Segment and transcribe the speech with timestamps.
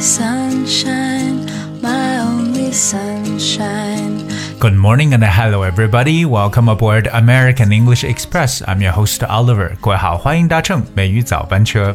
[0.00, 1.46] sunshine,
[1.82, 4.26] my only sunshine.
[4.58, 6.24] Good morning and hello everybody.
[6.24, 8.62] Welcome aboard American English Express.
[8.66, 9.76] I'm your host Oliver.
[9.80, 11.94] 各位好，欢迎搭乘美语早班车。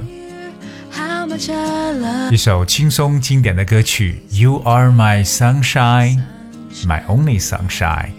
[0.91, 6.21] How much I love 一首轻松经典的歌曲《You Are My Sunshine,
[6.85, 8.09] My Only Sunshine》。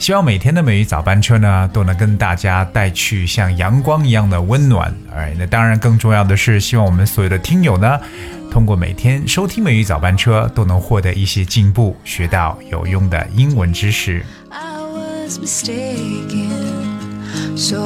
[0.00, 4.90] 希望每天的美语早班车呢，都能跟大家带去像阳光一样的温暖。
[5.14, 8.00] 哎，那当然更重要的是，希望我们所有的听友呢，
[8.50, 14.24] 通过每天收听美语早班车，都能获得一些进步，学到有用的英文知识。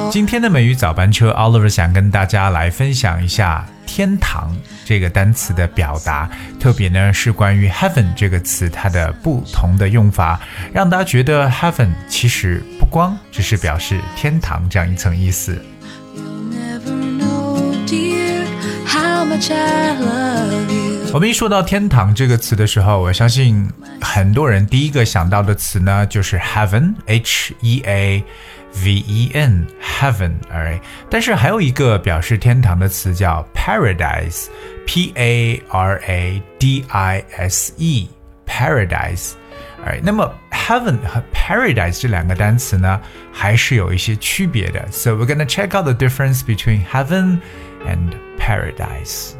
[0.08, 6.28] 今天的美语早班车，Oliver 想跟大家来分享一下“天堂”这个单词的表达，
[6.60, 10.40] 特别呢是关于 “heaven” 这个词它的不同的用法，
[10.72, 15.58] 让大家觉得 “heaven” 其实不光只是表示天堂这样一层意思。
[21.12, 28.24] 我们一说到“天堂”这个词的时候，我相信很多人第一个想到的词呢就是 “heaven”，H E A
[28.83, 39.33] V E N，heaven，哎，但是还有一个表示天堂的词叫 paradise，P A R A D I S E，paradise。
[39.85, 42.99] 哎，那么 heaven 和 paradise 这两个单词呢，
[43.31, 44.85] 还是有一些区别的。
[44.91, 47.39] So we're gonna check out the difference between heaven
[47.87, 49.35] and paradise.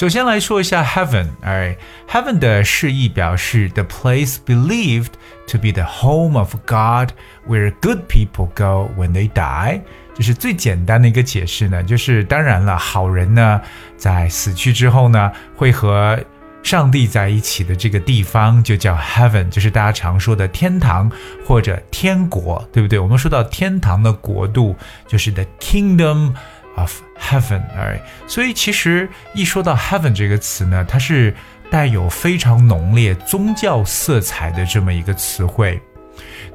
[0.00, 1.76] 首先来说一下 heaven，哎
[2.08, 5.10] ，heaven 的释义表示 the place believed
[5.46, 7.10] to be the home of God,
[7.46, 9.82] where good people go when they die。
[10.14, 13.60] 这是最简单的一个解释呢，就是当然了，好人呢
[13.98, 16.18] 在死去之后呢，会和
[16.62, 21.12] 上帝在一起的这个地方就叫 heaven，就是大家常说的天堂
[21.46, 22.98] 或者天国，对不对？
[22.98, 24.74] 我们说到天堂的国度，
[25.06, 26.32] 就是 the kingdom
[26.79, 31.33] of heaven，哎，所以其实一说到 heaven 这个词呢，它是
[31.69, 35.81] 带有非常浓烈宗教色彩的这么一个词汇。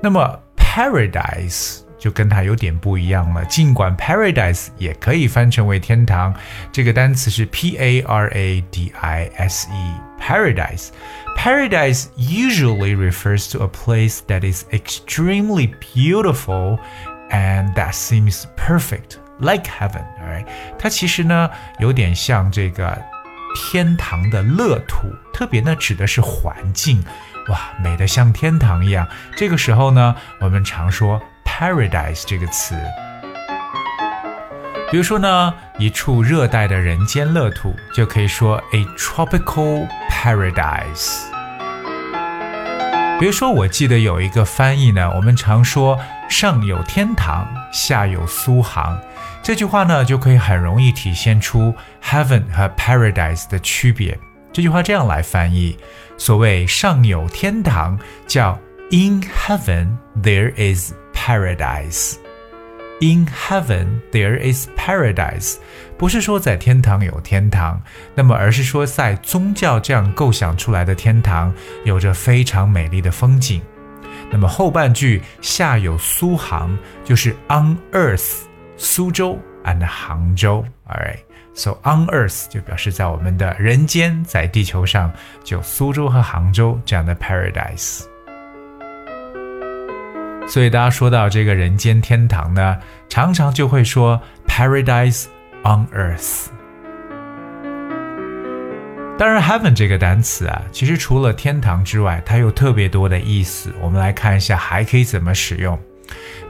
[0.01, 3.45] 那么 paradise 就跟它有点不一样了。
[3.45, 6.35] 尽管 paradise 也可以翻成为天堂，
[6.73, 14.65] 这个单词是 p a r a d i s e，paradise。Paradise usually refers to a place that is
[14.73, 16.79] extremely beautiful
[17.31, 20.46] and that seems perfect, like heaven，right？
[20.78, 22.98] 它其实呢有点像这个
[23.56, 27.04] 天堂的乐土，特别呢指的是环境，
[27.50, 29.08] 哇，美得像天堂一样。
[29.36, 32.76] 这个时候呢，我们常说 paradise 这个词。
[34.92, 41.35] 比如说呢，一处热带的人间乐土，就可以说 a tropical paradise。
[43.18, 45.98] 比如说，我记得有一个翻译呢，我们常说
[46.30, 49.00] “上有天堂，下有苏杭”，
[49.42, 54.20] 这句话呢就可以很容易体现出 heaven 和 paradise 的区别。
[54.52, 55.78] 这句话这样来翻译：
[56.18, 58.60] 所谓“上有天堂”，叫
[58.92, 62.25] “In heaven there is paradise”。
[63.02, 65.58] In heaven there is paradise，
[65.98, 67.82] 不是说在天堂有天堂，
[68.16, 71.54] 那么而是说在宗教这样构想出来的天堂，
[71.84, 73.62] 有着非常美丽的风景。
[74.32, 78.44] 那么后半句下有苏杭，就是 on earth，
[78.78, 85.12] 苏州 and 杭州，alright，so on earth 就表示在我们的人间，在地球上，
[85.44, 88.06] 就苏州和杭州这样的 paradise。
[90.48, 92.78] 所以大家说到这个人间天堂呢，
[93.10, 95.26] 常常就会说 paradise
[95.64, 96.48] on earth。
[99.18, 103.74] 当然，heaven 这个单词啊，其实除了天堂之外，它有特别多的意思。
[103.82, 105.80] 我们来看一下，还可以怎么使用。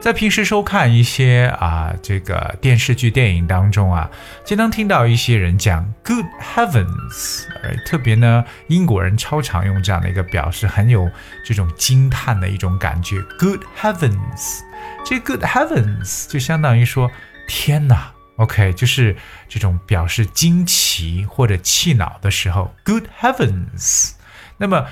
[0.00, 4.08] 在平时收看一些啊这个电视剧、电影当中啊，
[4.44, 7.44] 经常听到一些人讲 “good heavens”，
[7.84, 11.10] 特别呢，英国人超常用这样的一个表示，很有
[11.44, 13.20] 这种惊叹的一种感觉。
[13.38, 14.60] “good heavens”，
[15.04, 17.10] 这 “good heavens” 就相当于说
[17.48, 19.16] 天哪，OK，就是
[19.48, 24.12] 这种表示惊奇或者气恼的时候，“good heavens”。
[24.58, 24.86] 那么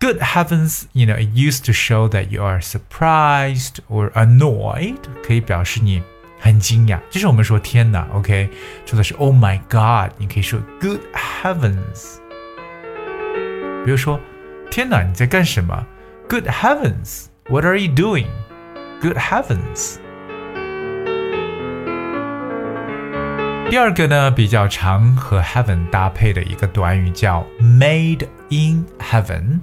[0.00, 6.02] Good heavens, you know, it used to show that you are surprised or annoyed，可以表示你
[6.40, 6.98] 很惊讶。
[7.08, 8.50] 就是我们说天哪，OK，
[8.84, 12.18] 说的是 Oh my God，你可以说 Good heavens。
[13.84, 14.18] 比如说，
[14.70, 15.86] 天哪，你在干什么？
[16.28, 18.26] Good heavens，What are you doing?
[19.00, 19.98] Good heavens。
[23.70, 29.60] 第二个呢，比较常和 heaven 搭配的一个短语叫 made in heaven。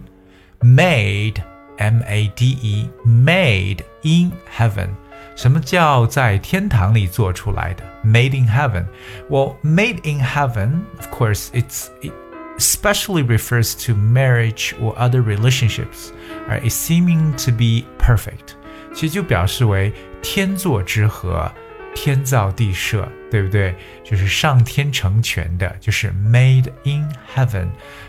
[0.61, 1.43] made
[1.77, 4.89] m a d e made in heaven，
[5.35, 7.83] 什么叫在天堂里做出来的？
[8.03, 8.85] Made in heaven.
[9.29, 12.13] Well, made in heaven, of course, it's it
[12.57, 16.11] especially refers to marriage or other relationships,
[16.49, 16.61] right?
[16.61, 18.55] It's seeming to be perfect.
[18.93, 21.49] 其实就表示为天作之合，
[21.95, 23.75] 天造地设，对不对？
[24.03, 27.67] 就是上天成全的，就是 made in heaven。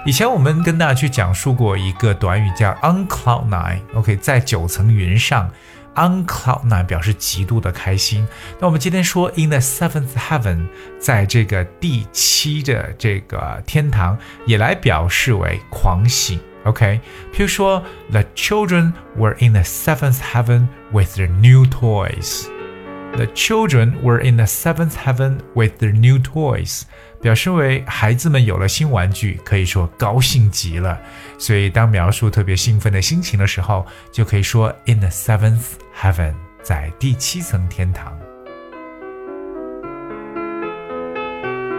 [0.05, 3.81] 以前我们跟大家去讲述过一个短语叫 on cloud nine。
[3.93, 5.49] OK，在九层云上。
[5.98, 8.26] On cloud nine 表示极度的开心。
[8.60, 10.66] 那我们今天说 in the seventh heaven，
[10.98, 16.40] 在这个第七的这个天堂，也来表示为狂喜。
[16.64, 17.00] OK，
[17.32, 24.94] 譬如说，the children were in the seventh heaven with their new toys。The children were in the seventh
[24.96, 26.82] heaven with their new toys。
[27.21, 30.99] 表示为孩子们有了新玩具，可以说高兴极了。
[31.37, 35.63] 所以当描述特别兴奋的心情的时候，就可以说 in the seventh
[35.99, 38.17] heaven，在第七层天堂。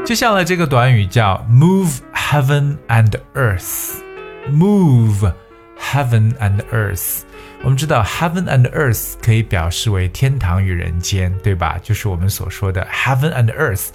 [0.04, 4.00] 接下来这个短语叫 move heaven and earth。
[4.50, 5.32] move
[5.78, 7.20] heaven and earth。
[7.62, 11.78] 我们知道 heaven and earth 可以表示为天堂与人间，对吧？
[11.82, 13.88] 就是我们所说的 heaven and earth。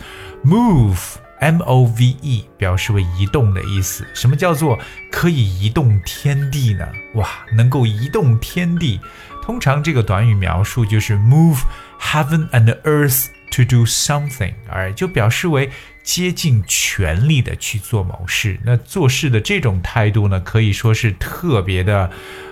[0.43, 1.15] Move。
[1.51, 4.05] Move 表示为移动的意思。
[4.13, 4.79] 什么叫做
[5.11, 6.87] 可以移动天地呢？
[7.15, 8.99] 哇，能够移动天地。
[9.41, 11.59] 通常这个短语描述就是 move
[11.99, 15.69] heaven and earth to do something，而就表示为
[16.03, 18.59] 竭尽全力的去做某事。
[18.63, 22.09] 那做事的这种态度呢，可以说是特别的，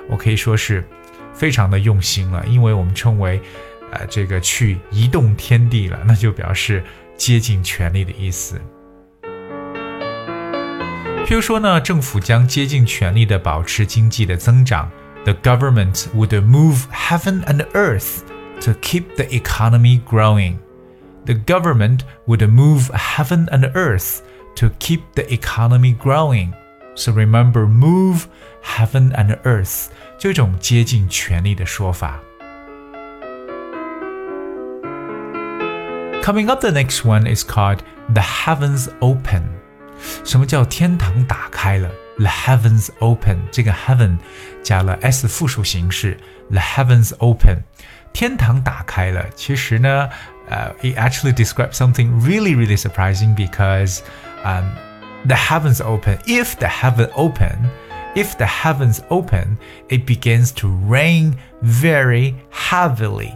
[0.07, 0.88] 我可以说是
[1.34, 2.45] 非常的用心了。
[2.45, 3.42] 因为我们称为，
[3.92, 6.84] 呃，这个去移动天地了，那就表示
[7.18, 8.62] 竭尽全力的意思。
[11.26, 14.90] 譬如说呢，政府将竭尽全力地保持经济的增长。
[15.25, 18.20] The government would move heaven and earth
[18.62, 20.56] to keep the economy growing.
[21.26, 24.20] The government would move heaven and earth
[24.56, 26.52] to keep the economy growing.
[26.94, 28.22] So remember, move
[28.62, 29.88] heaven and earth
[30.19, 32.20] 这种竭尽全力的说法。
[36.22, 37.81] Coming up, the next one is called
[38.15, 39.43] the heavens open.
[40.24, 41.91] 什么叫天堂打开了？
[42.19, 44.19] The heavens open，这个 heaven
[44.62, 46.19] 加了 s 复数形式，
[46.50, 47.62] the heavens open，
[48.12, 49.24] 天堂打开了。
[49.36, 50.08] 其实呢，
[50.48, 54.00] 呃、uh,，it actually describes something really really surprising because,
[54.44, 54.65] um,
[55.27, 56.19] the heavens open.
[56.27, 57.70] If the heaven open,
[58.15, 63.32] if the heavens open, it begins to rain very heavily.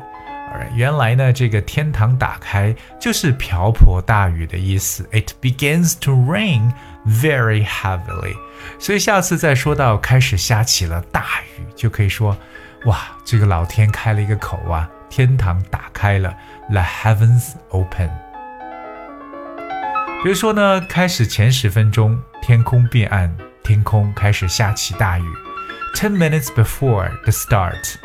[0.74, 5.08] 原来呢，这个天堂打开就是瓢泼大雨的意思。
[5.12, 6.72] It begins to rain
[7.06, 8.36] very heavily。
[8.80, 12.38] 所以下次再说到开始下起了大雨，就可以说，
[12.86, 16.36] 哇，这个老天开了一个口啊，天堂打开了
[16.70, 18.10] ，the heavens open。
[20.24, 25.24] 比如说呢，开始前十分钟，天空变暗，天空开始下起大雨。
[25.96, 27.96] Ten minutes before the start,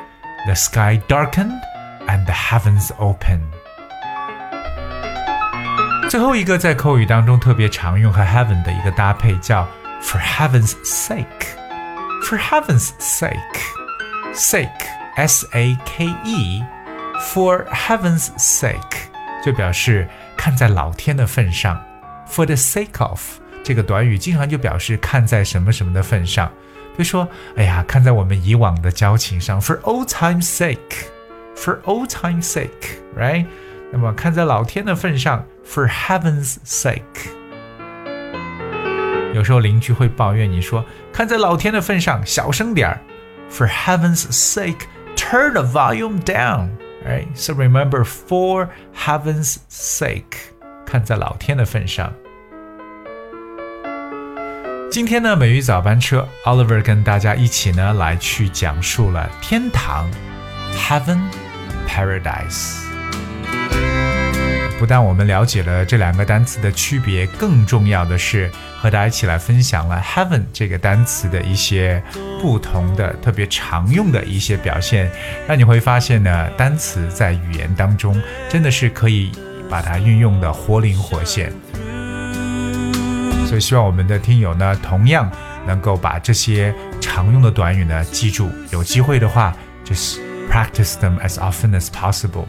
[0.47, 1.59] the sky darkened
[2.08, 3.42] and the heavens open。
[6.10, 9.68] 最后一个在口语当中特别常用和 heaven 的一个搭配叫
[10.02, 14.70] for heaven's sake。For heaven's sake，sake
[15.16, 18.78] s a k e，for heaven's sake
[19.46, 21.82] 就表示看在老天的份上。
[22.30, 23.22] For the sake of
[23.64, 26.52] 这个短语经常就表示看在什么什么的份上。
[26.98, 31.08] 比如说，哎呀，看在我们以往的交情上，for old time's sake。
[31.56, 33.46] for old time's sake, right？
[33.92, 37.02] 那么看在老天的份上，for heaven's sake。
[39.34, 40.84] 有时候邻居会抱怨你说，
[41.14, 43.00] 看在老天的份上，小声点儿。
[43.50, 46.72] For heaven's sake, turn the volume down.
[47.06, 47.28] Right?
[47.36, 50.24] So remember for heaven's sake，
[50.86, 52.14] 看在老天的份上。
[54.92, 60.10] 今天呢，美语早班车，Oliver 跟大家一起呢来去讲述了天堂，
[60.74, 61.20] Heaven
[61.93, 62.79] Paradise。
[64.79, 72.03] 不但我们了解了这两个单词的区别，更重要的是和大家一起来分享了 heaven 这个单词的一些
[72.41, 75.09] 不同的、特别常用的一些表现，
[75.47, 79.31] 让你会发现呢，单词在语言当中真的是可以
[79.71, 81.53] 把它运用的活灵活现。
[83.47, 85.31] 所以希望我们的听友呢，同样
[85.65, 92.46] 能够把这些常用的短语呢记住，有机会的话就是 practice them as often as possible。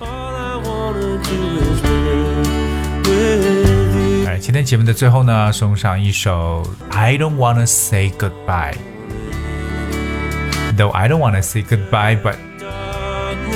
[4.26, 6.62] 哎，今天节目的最后呢，送上一首《
[6.96, 12.36] I Don't Wanna Say Goodbye》。Though I don't wanna say goodbye, but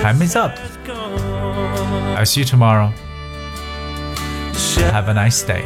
[0.03, 0.53] time is up.
[2.17, 2.93] I'll see you tomorrow.
[4.93, 5.63] Have a nice day.